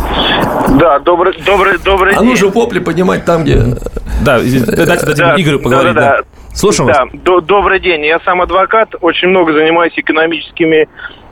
[0.78, 2.28] Да, добрый, добрый, добрый а день.
[2.28, 3.78] А нужно вопли поднимать там, где...
[4.20, 5.94] Да, дайте дадим Игорю поговорить.
[5.94, 6.35] Да, да, да.
[6.56, 7.44] Слушаем да, вас.
[7.44, 8.06] добрый день.
[8.06, 10.88] Я сам адвокат, очень много занимаюсь экономическими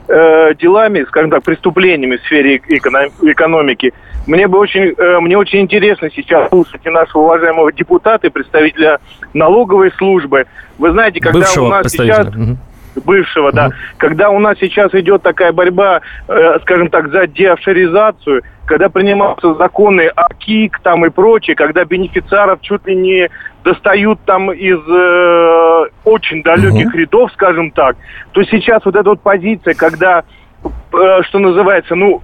[0.07, 3.91] э, делами, скажем так, преступлениями в сфере эконом, экономики.
[4.27, 8.99] Мне бы очень, э, мне очень интересно сейчас слушать и нашего уважаемого депутата и представителя
[9.33, 10.45] налоговой службы.
[10.77, 12.27] Вы знаете, когда Бывшего у нас сейчас...
[12.27, 12.57] Угу
[13.03, 13.71] бывшего, да.
[13.97, 20.07] Когда у нас сейчас идет такая борьба, э, скажем так, за деофшоризацию, когда принимаются законы
[20.15, 23.29] о КИК там и прочее, когда бенефициаров чуть ли не
[23.65, 26.97] достают там из э, очень далеких угу.
[26.97, 27.97] рядов, скажем так,
[28.31, 30.23] то сейчас вот эта вот позиция, когда,
[30.63, 32.21] э, что называется, ну,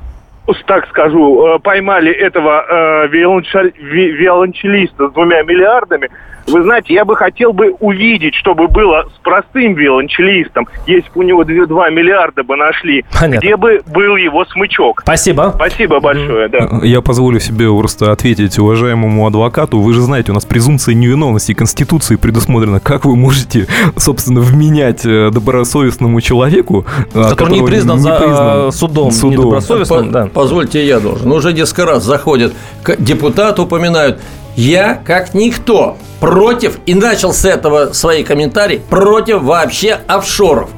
[0.66, 6.10] так скажу, э, поймали этого э, виолончелиста с двумя миллиардами,
[6.48, 11.24] вы знаете, я бы хотел бы увидеть, чтобы было с простым виолончелистом, если бы у
[11.24, 13.46] него 2 миллиарда бы нашли, Понятно.
[13.46, 15.02] где бы был его смычок.
[15.02, 15.54] Спасибо.
[15.56, 16.70] Спасибо большое, да.
[16.84, 19.80] Я позволю себе просто ответить уважаемому адвокату.
[19.80, 22.80] Вы же знаете, у нас презумпция невиновности Конституции предусмотрена.
[22.80, 28.78] Как вы можете, собственно, вменять э, добросовестному человеку, э, который не признан, не признан за
[28.78, 29.32] судом, судом.
[29.32, 30.28] недобросовестным, По, да.
[30.34, 31.32] Позвольте, я должен.
[31.32, 32.54] Уже несколько раз заходят
[33.00, 34.20] депутат, упоминают.
[34.56, 40.70] Я, как никто, против, и начал с этого свои комментарии, против вообще офшоров.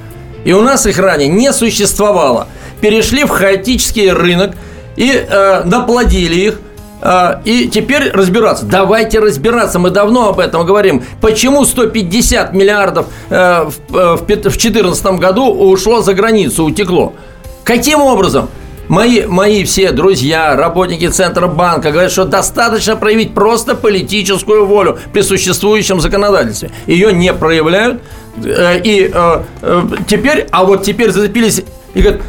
[0.45, 2.47] И у нас их ранее не существовало.
[2.81, 4.55] Перешли в хаотический рынок
[4.95, 6.59] и э, наплодили их.
[7.01, 8.65] Э, и теперь разбираться.
[8.65, 9.79] Давайте разбираться.
[9.79, 11.03] Мы давно об этом говорим.
[11.21, 17.13] Почему 150 миллиардов э, в 2014 э, году ушло за границу, утекло?
[17.63, 18.49] Каким образом?
[18.89, 26.01] Мои, мои все друзья, работники Центробанка говорят, что достаточно проявить просто политическую волю при существующем
[26.01, 26.71] законодательстве.
[26.85, 28.01] Ее не проявляют.
[28.43, 32.21] Э, и э, э, теперь, а вот теперь зацепились и говорят,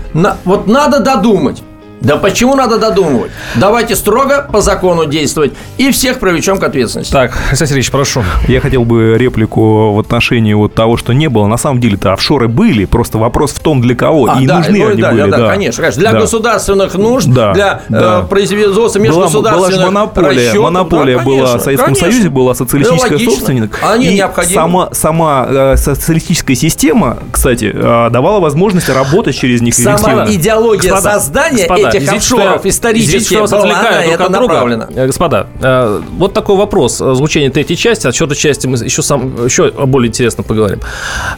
[0.44, 1.62] вот надо додумать.
[2.04, 3.32] Да почему надо додумывать?
[3.56, 7.12] Давайте строго по закону действовать и всех привлечем к ответственности.
[7.12, 8.22] Так, Александр Сергеевич, прошу.
[8.46, 11.46] Я хотел бы реплику в отношении вот того, что не было.
[11.46, 14.28] На самом деле-то офшоры были, просто вопрос в том, для кого.
[14.30, 15.30] А, и да, нужны ну, они да, были.
[15.30, 16.00] Да, да, конечно, конечно.
[16.00, 16.20] Для да.
[16.20, 18.20] государственных нужд, да, для да.
[18.20, 20.62] Э, производства межгосударственных была, была монополия, расчетов.
[20.62, 22.10] монополия да, была в Советском конечно.
[22.10, 23.72] Союзе, была социалистическая да, собственность.
[23.82, 24.54] Они и необходимы.
[24.54, 29.74] Сама, сама э, социалистическая система, кстати, э, давала возможность работать через них.
[29.74, 34.88] Сама идеология господа, создания господа, этих офшоров исторически была на это направлена.
[34.94, 36.98] Э, господа, э, вот такой вопрос.
[36.98, 40.80] Звучание третьей части, а четвертой части мы еще, сам, еще более интересно поговорим.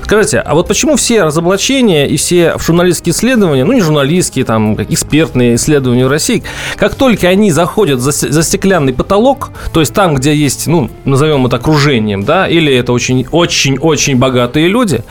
[0.03, 5.57] Скажите, а вот почему все разоблачения и все журналистские исследования, ну не журналистские, там, экспертные
[5.57, 6.42] исследования в России,
[6.77, 11.47] как только они заходят за, за стеклянный потолок, то есть там, где есть, ну, назовем
[11.47, 15.03] это окружением, да, или это очень-очень-очень богатые люди,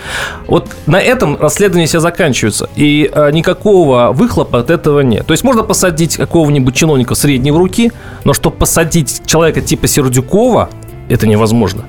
[0.48, 5.26] вот на этом расследования все заканчиваются, и э, никакого выхлопа от этого нет.
[5.26, 7.92] То есть можно посадить какого-нибудь чиновника средней руки,
[8.24, 10.70] но чтобы посадить человека типа Сердюкова,
[11.10, 11.86] это невозможно.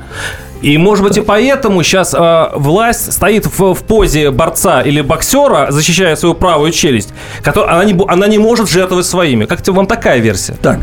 [0.62, 5.70] И, может быть, и поэтому сейчас э, власть стоит в, в позе борца или боксера,
[5.70, 7.10] защищая свою правую челюсть,
[7.42, 9.44] которая, она, не, она не может жертвовать своими.
[9.44, 10.54] Как вам такая версия?
[10.62, 10.80] Так,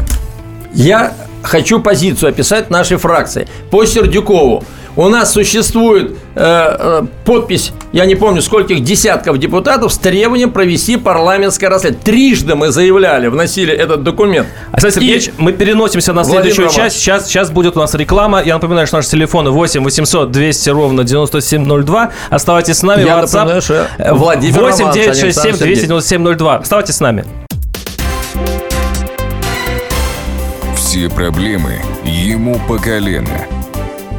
[0.73, 4.63] я хочу позицию описать нашей фракции по Сердюкову.
[4.95, 10.97] У нас существует э, э, подпись, я не помню, скольких десятков депутатов с требованием провести
[10.97, 12.03] парламентское расследование.
[12.03, 14.47] Трижды мы заявляли, вносили этот документ.
[14.71, 16.99] Александр Сергеевич, мы переносимся на следующую Владимир часть.
[16.99, 18.43] Сейчас, сейчас будет у нас реклама.
[18.43, 22.11] Я напоминаю, что наши телефоны 8 800 200 ровно 9702.
[22.29, 23.01] Оставайтесь с нами.
[23.01, 26.55] Я WhatsApp напоминаю, что Владимир 8 967 297 02.
[26.57, 27.25] Оставайтесь с нами.
[30.75, 33.47] Все проблемы ему по колено.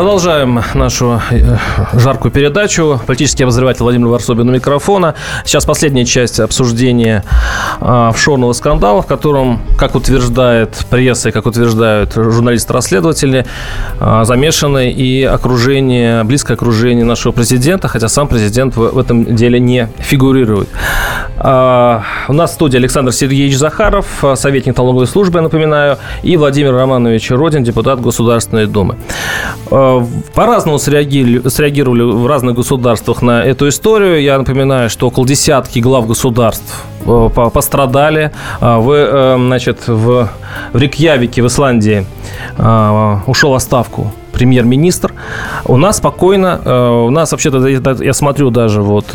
[0.00, 1.58] Продолжаем нашу э,
[1.92, 2.98] жаркую передачу.
[3.06, 5.14] Политический обозреватель Владимир Варсобин у микрофона.
[5.44, 7.22] Сейчас последняя часть обсуждения
[7.82, 13.44] а, офшорного скандала, в котором, как утверждает пресса и как утверждают журналисты-расследователи,
[13.98, 19.90] а, замешаны и окружение, близкое окружение нашего президента, хотя сам президент в, этом деле не
[19.98, 20.70] фигурирует.
[21.36, 26.72] А, у нас в студии Александр Сергеевич Захаров, советник налоговой службы, я напоминаю, и Владимир
[26.72, 28.96] Романович Родин, депутат Государственной Думы
[30.34, 34.22] по-разному среагировали, среагировали в разных государствах на эту историю.
[34.22, 38.32] Я напоминаю, что около десятки глав государств э, пострадали.
[38.60, 40.28] А, в, э, значит, в,
[40.72, 42.06] в Рикьявике, в Исландии,
[42.58, 45.12] а, ушел в отставку премьер-министр.
[45.66, 49.06] У нас спокойно, э, у нас вообще-то, я смотрю даже вот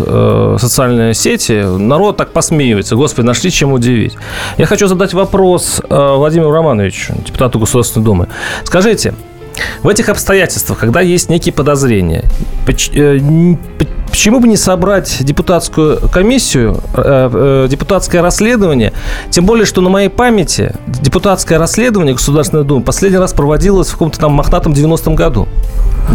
[0.59, 2.95] социальные сети, народ так посмеивается.
[2.95, 4.15] Господи, нашли чем удивить.
[4.57, 8.27] Я хочу задать вопрос Владимиру Романовичу, депутату Государственной Думы.
[8.63, 9.13] Скажите,
[9.83, 12.25] в этих обстоятельствах, когда есть некие подозрения,
[12.67, 13.19] э,
[14.09, 18.93] почему бы не собрать депутатскую комиссию, э, э, депутатское расследование?
[19.29, 24.19] Тем более, что на моей памяти депутатское расследование Государственной Думы последний раз проводилось в каком-то
[24.19, 25.47] там мохнатом 90-м году.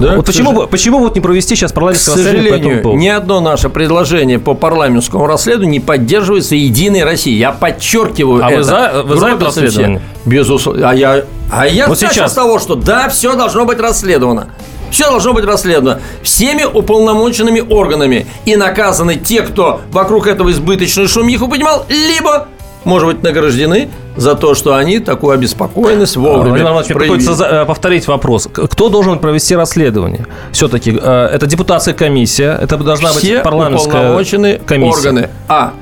[0.01, 3.01] Да, вот почему, бы, почему вот не провести сейчас парламентское расследование по этому поводу?
[3.01, 7.39] ни одно наше предложение по парламентскому расследованию не поддерживается Единой Россией.
[7.39, 8.59] Я подчеркиваю а это.
[8.59, 10.03] вы за, вы за это расследование?
[10.25, 10.89] Безусловно.
[10.89, 12.33] А я, а я вот сейчас.
[12.33, 14.49] с того, что да, все должно быть расследовано.
[14.91, 18.27] Все должно быть расследовано всеми уполномоченными органами.
[18.45, 22.49] И наказаны те, кто вокруг этого избыточную шумиху поднимал, либо
[22.85, 28.49] может быть, награждены за то, что они такую обеспокоенность вовремя Владимир приходится э, повторить вопрос.
[28.51, 30.27] Кто должен провести расследование?
[30.53, 35.09] Все-таки э, это депутатская комиссия, это должна Все быть парламентская комиссия.
[35.09, 35.31] органы.
[35.49, 35.75] А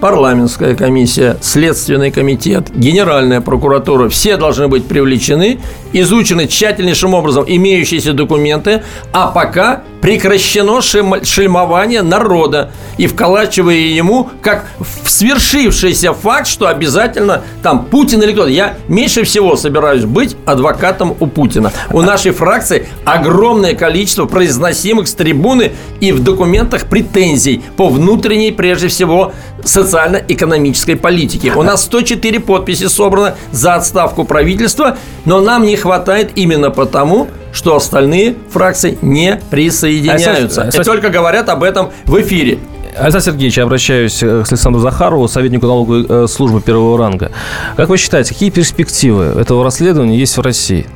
[0.00, 5.58] парламентская комиссия, следственный комитет, генеральная прокуратура, все должны быть привлечены,
[5.92, 8.82] изучены тщательнейшим образом имеющиеся документы,
[9.12, 14.66] а пока прекращено шельмование народа и вколачивая ему как
[15.04, 18.50] свершившийся факт, что обязательно там Путин или кто-то.
[18.50, 21.72] Я меньше всего собираюсь быть адвокатом у Путина.
[21.90, 28.88] У нашей фракции огромное количество произносимых с трибуны и в документах претензий по внутренней, прежде
[28.88, 29.32] всего,
[29.64, 31.52] социально-экономической политике.
[31.54, 37.76] У нас 104 подписи собрано за отставку правительства, но нам не хватает именно потому, что
[37.76, 40.62] остальные фракции не присоединяются.
[40.62, 42.58] А, и только говорят об этом в эфире.
[42.96, 47.30] Александр Сергеевич, я обращаюсь э, к Александру Захарову, советнику налоговой э, службы первого ранга.
[47.76, 50.86] Как вы считаете, какие перспективы этого расследования есть в России?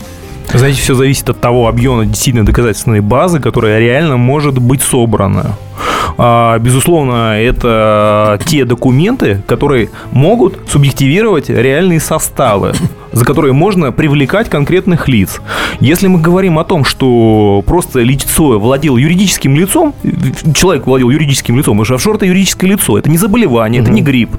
[0.52, 5.56] Знаете, все зависит от того объема действительно доказательственной базы, которая реально может быть собрана.
[6.18, 12.72] А, безусловно, это те документы, которые могут субъективировать реальные составы
[13.12, 15.40] за которые можно привлекать конкретных лиц.
[15.80, 19.94] Если мы говорим о том, что просто лицо владел юридическим лицом,
[20.54, 23.88] человек владел юридическим лицом, потому что офшор это юридическое лицо, это не заболевание, угу.
[23.88, 24.30] это не грипп,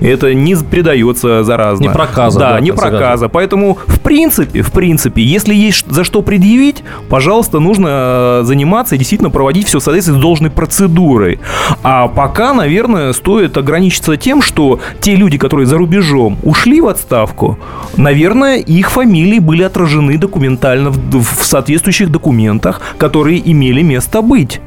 [0.00, 1.82] это не передается заразно.
[1.82, 2.38] Не проказа.
[2.38, 3.28] Да, да не проказа.
[3.28, 8.98] Поэтому, в принципе, в принципе, если есть за что предъявить, пожалуйста, нужно э, заниматься и
[8.98, 11.40] действительно проводить все в соответствии с должной процедурой.
[11.82, 17.58] А пока, наверное, стоит ограничиться тем, что те люди, которые за рубежом ушли в отставку,
[17.96, 18.17] наверное,
[18.56, 24.60] их фамилии были отражены документально в, в соответствующих документах, которые имели место быть.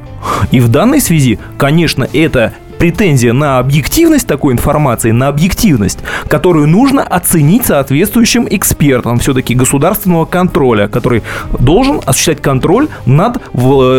[0.50, 7.04] И в данной связи, конечно, это претензия на объективность такой информации, на объективность, которую нужно
[7.04, 11.22] оценить соответствующим экспертам все-таки государственного контроля, который
[11.60, 13.38] должен осуществлять контроль над э,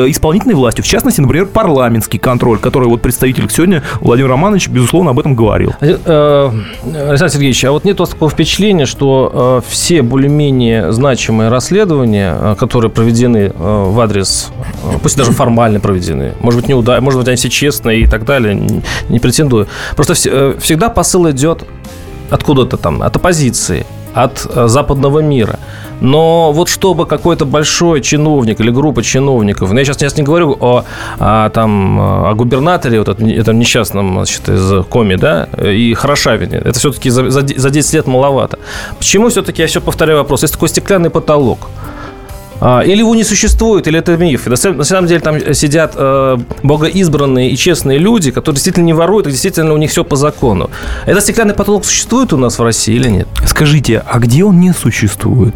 [0.10, 0.84] исполнительной властью.
[0.84, 5.74] В частности, например, парламентский контроль, который вот представитель сегодня Владимир Романович, безусловно, об этом говорил.
[5.80, 6.52] Э,
[6.84, 12.56] Александр Сергеевич, а вот нет у вас такого впечатления, что э, все более-менее значимые расследования,
[12.56, 14.52] которые проведены в адрес,
[15.02, 18.73] пусть даже формально проведены, может быть, неудачно, может быть, они все честные и так далее,
[19.10, 19.68] не претендую.
[19.96, 21.64] Просто э, всегда посыл идет
[22.30, 25.60] откуда-то там, от оппозиции, от э, западного мира.
[26.02, 30.58] Но вот чтобы какой-то большой чиновник или группа чиновников, ну, я сейчас, сейчас не говорю
[30.60, 30.84] о,
[31.20, 36.78] о, там, о губернаторе, вот этом, этом несчастном значит, из Коми, да, и Хорошавине, это
[36.80, 38.60] все-таки за, за 10 лет маловато.
[38.98, 41.93] Почему все-таки, я все повторяю вопрос, есть такой стеклянный потолок– а,
[42.86, 44.48] или его не существует, или это миф.
[44.48, 49.32] На самом деле там сидят э, богоизбранные и честные люди, которые действительно не воруют, и
[49.32, 50.70] действительно у них все по закону.
[51.06, 53.28] Этот стеклянный потолок существует у нас в России или нет?
[53.46, 55.56] Скажите, а где он не существует?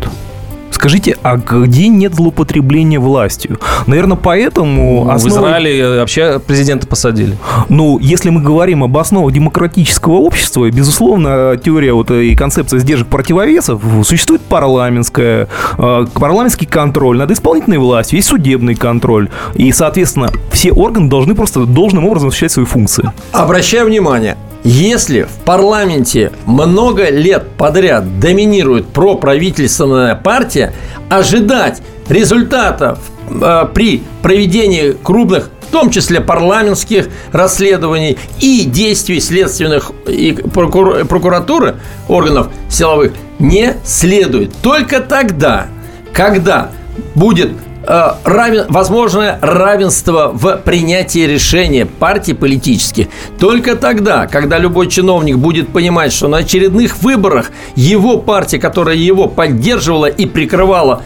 [0.78, 3.60] Скажите, а где нет злоупотребления властью?
[3.88, 5.06] Наверное, поэтому...
[5.06, 5.40] Ну, основой...
[5.40, 7.36] В Израиле вообще президента посадили.
[7.68, 13.82] Ну, если мы говорим об основах демократического общества, безусловно, теория вот и концепция сдержек противовесов,
[14.06, 15.48] существует парламентская,
[15.80, 19.30] э, парламентский контроль над исполнительной властью, есть судебный контроль.
[19.56, 23.12] И, соответственно, все органы должны просто должным образом осуществлять свои функции.
[23.32, 24.38] Обращаю внимание,
[24.70, 30.74] если в парламенте много лет подряд доминирует проправительственная партия,
[31.10, 33.00] ожидать результатов
[33.30, 41.06] э, при проведении крупных в том числе парламентских расследований и действий следственных и прокур...
[41.06, 41.76] прокуратуры
[42.10, 44.54] органов силовых не следует.
[44.62, 45.68] Только тогда,
[46.12, 46.72] когда
[47.16, 47.52] будет
[47.88, 53.08] равен, возможное равенство в принятии решения партий политических.
[53.40, 59.28] Только тогда, когда любой чиновник будет понимать, что на очередных выборах его партия, которая его
[59.28, 61.04] поддерживала и прикрывала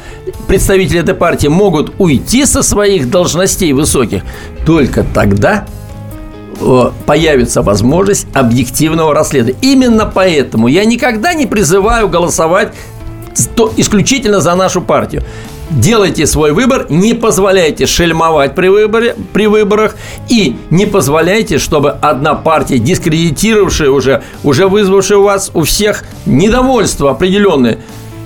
[0.47, 4.23] представители этой партии, могут уйти со своих должностей высоких,
[4.65, 5.67] только тогда
[6.59, 9.59] э, появится возможность объективного расследования.
[9.61, 12.73] Именно поэтому я никогда не призываю голосовать
[13.77, 15.23] исключительно за нашу партию
[15.71, 19.95] делайте свой выбор, не позволяйте шельмовать при, выборе, при выборах
[20.29, 27.11] и не позволяйте, чтобы одна партия, дискредитировавшая уже, уже вызвавшая у вас у всех недовольство
[27.11, 27.79] определенное,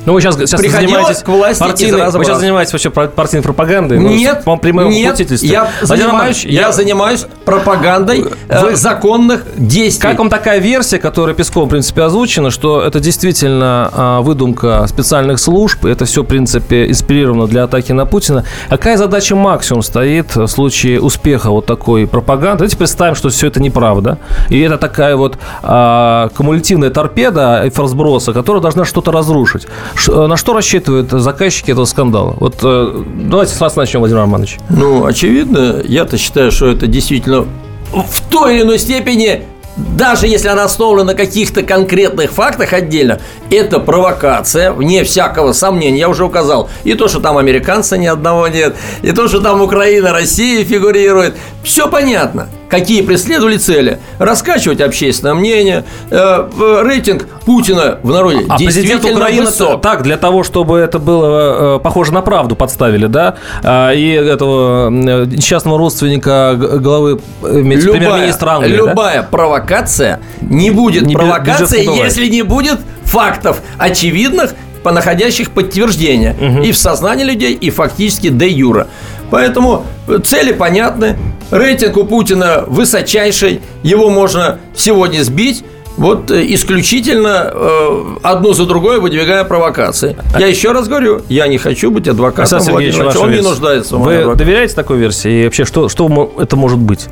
[0.06, 4.00] ну, вы сейчас, сейчас занимаетесь к власти партийной, Вы сейчас занимаетесь вообще партийной пропагандой?
[4.00, 6.62] Нет, по прямому нет, я занимаюсь, я...
[6.62, 8.76] я занимаюсь пропагандой э, вы...
[8.76, 10.02] законных действий.
[10.02, 15.40] Как вам такая версия, которая Песком, в принципе, озвучена, что это действительно а, выдумка специальных
[15.40, 18.46] служб, это все, в принципе, инспирировано для атаки на Путина.
[18.70, 22.60] Какая задача максимум стоит в случае успеха вот такой пропаганды?
[22.60, 24.20] Давайте представим, что все это неправда.
[24.50, 29.68] И это такая вот а, кумулятивная торпеда форсброса, которая должна что-то разрушить.
[30.08, 32.36] Э, на что рассчитывают заказчики этого скандала?
[32.40, 34.58] Вот э, давайте с вас начнем, Владимир Романович.
[34.70, 37.46] Ну, очевидно, я-то считаю, что это действительно
[37.92, 39.44] в той или иной степени
[39.78, 43.20] даже если она основана на каких-то конкретных фактах отдельно,
[43.50, 46.70] это провокация, вне всякого сомнения, я уже указал.
[46.84, 51.36] И то, что там американца ни одного нет, и то, что там Украина, Россия фигурирует,
[51.64, 52.48] все понятно.
[52.70, 54.00] Какие преследовали цели?
[54.18, 59.82] Раскачивать общественное мнение, э, рейтинг Путина в народе а президент Украины высок.
[59.82, 63.36] так, для того, чтобы это было э, похоже на правду подставили, да?
[63.64, 69.28] А, и этого э, несчастного родственника главы э, премьер-министра Англии, Любая да?
[69.30, 74.56] провокация не будет не провокацией, если не будет фактов очевидных,
[74.86, 76.62] по находящих подтверждения угу.
[76.62, 78.88] и в сознании людей, и фактически де юра.
[79.32, 79.84] Поэтому
[80.24, 81.18] цели понятны.
[81.52, 83.62] Рейтинг у Путина высочайший.
[83.84, 85.64] Его можно сегодня сбить.
[85.98, 90.18] Вот э, исключительно э, одну за другой выдвигая провокации.
[90.38, 94.04] Я еще раз говорю, я не хочу быть адвокатом Сергеевич, Владимира Он не нуждается в
[94.04, 94.44] Вы адвокате.
[94.44, 95.42] доверяете такой версии?
[95.42, 97.08] И вообще, что, что это может быть?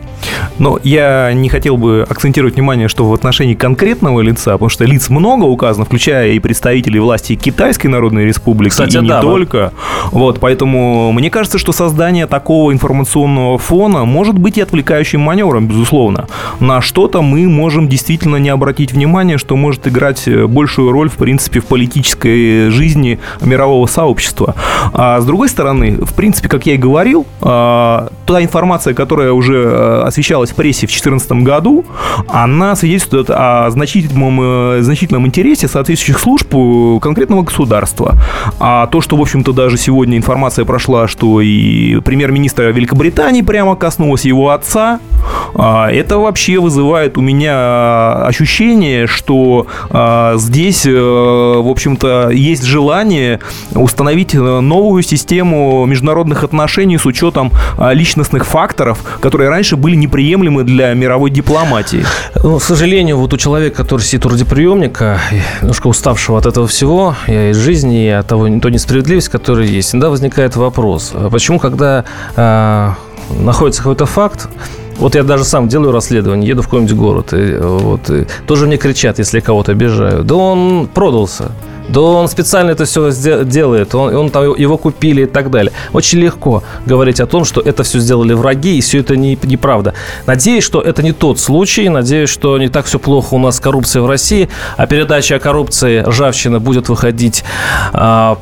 [0.60, 5.10] Но я не хотел бы акцентировать внимание, что в отношении конкретного лица, потому что лиц
[5.10, 9.72] много указано, включая и представителей власти Китайской Народной Республики, Кстати, и не да, только.
[10.12, 16.28] Вот, поэтому мне кажется, что создание такого информационного фона может быть и отвлекающим маневром, безусловно.
[16.60, 21.16] На что-то мы можем действительно не обратить внимание, что может играть э, большую роль, в
[21.16, 24.56] принципе, в политической жизни мирового сообщества.
[24.94, 29.64] А с другой стороны, в принципе, как я и говорил, а, та информация, которая уже
[29.64, 31.86] э, освещалась в прессе в 2014 году,
[32.28, 36.50] она свидетельствует о значительном, э, значительном интересе соответствующих служб
[37.02, 38.16] конкретного государства.
[38.60, 44.26] А то, что, в общем-то, даже сегодня информация прошла, что и премьер-министра Великобритании прямо коснулась
[44.26, 45.00] его отца,
[45.56, 48.63] а, это вообще вызывает у меня ощущение,
[49.08, 53.40] что а, здесь, э, в общем-то, есть желание
[53.76, 60.64] установить э, новую систему международных отношений с учетом а, личностных факторов, которые раньше были неприемлемы
[60.64, 62.06] для мировой дипломатии.
[62.42, 65.20] Ну, к сожалению, вот у человека, который сидит у радиоприемника,
[65.62, 69.90] немножко уставшего от этого всего, и из жизни, и от того, той несправедливости, которая есть,
[69.90, 72.06] всегда возникает вопрос, а почему, когда
[72.36, 72.96] а,
[73.30, 74.48] находится какой-то факт,
[74.98, 78.78] вот я даже сам делаю расследование, еду в какой-нибудь город, и, вот, и тоже мне
[78.78, 80.24] кричат, если я кого-то обижаю.
[80.24, 81.52] Да он продался.
[81.90, 85.74] Да он специально это все делает, он, он там его купили и так далее.
[85.92, 89.94] Очень легко говорить о том, что это все сделали враги, и все это не, неправда.
[90.26, 93.60] Надеюсь, что это не тот случай, надеюсь, что не так все плохо у нас с
[93.60, 97.44] коррупцией в России, а передача о коррупции «Ржавчина» будет выходить
[97.92, 98.38] а,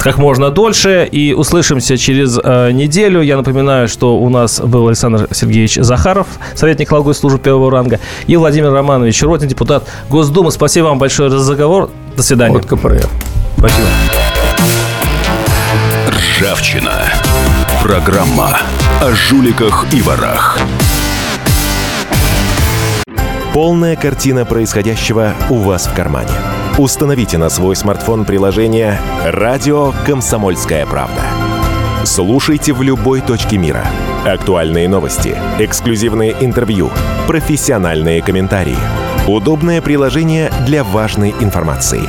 [0.00, 1.08] как можно дольше.
[1.10, 3.20] И услышимся через э, неделю.
[3.20, 8.36] Я напоминаю, что у нас был Александр Сергеевич Захаров, советник налоговой службы первого ранга, и
[8.36, 10.50] Владимир Романович Ротин, депутат Госдумы.
[10.50, 11.90] Спасибо вам большое за разговор.
[12.16, 12.54] До свидания.
[12.54, 13.10] Вот КПРФ.
[13.58, 13.88] Спасибо.
[16.08, 17.04] Ржавчина.
[17.82, 18.58] Программа
[19.00, 20.58] о жуликах и ворах.
[23.52, 26.28] Полная картина происходящего у вас в кармане.
[26.78, 31.22] Установите на свой смартфон приложение «Радио Комсомольская правда».
[32.04, 33.82] Слушайте в любой точке мира.
[34.26, 36.90] Актуальные новости, эксклюзивные интервью,
[37.26, 38.76] профессиональные комментарии.
[39.26, 42.02] Удобное приложение для важной информации.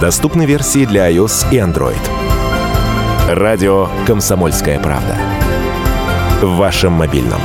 [0.00, 2.00] Доступны версии для iOS и Android.
[3.28, 5.16] Радио «Комсомольская правда».
[6.42, 7.40] В вашем мобильном.